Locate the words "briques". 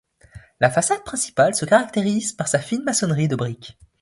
3.35-3.77